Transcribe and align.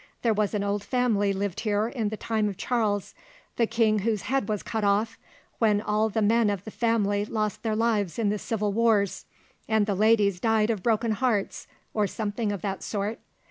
There 0.23 0.33
was 0.33 0.55
an 0.55 0.63
old 0.63 0.83
family 0.83 1.31
lived 1.31 1.59
here 1.59 1.87
in 1.87 2.09
the 2.09 2.17
time 2.17 2.49
of 2.49 2.57
Charles, 2.57 3.13
the 3.57 3.67
king 3.67 3.99
whose 3.99 4.23
head 4.23 4.49
was 4.49 4.63
cut 4.63 4.83
off, 4.83 5.19
when 5.59 5.79
all 5.79 6.09
the 6.09 6.23
men 6.23 6.49
of 6.49 6.63
the 6.63 6.71
family 6.71 7.23
lost 7.23 7.61
their 7.61 7.75
lives 7.75 8.17
in 8.17 8.29
the 8.29 8.39
Civil 8.39 8.73
Wars, 8.73 9.25
and 9.67 9.85
the 9.85 9.93
ladies 9.93 10.39
died 10.39 10.71
of 10.71 10.81
broken 10.81 11.11
hearts, 11.11 11.67
or 11.93 12.07
something 12.07 12.51
of 12.51 12.63
that 12.63 12.81
sort. 12.81 13.19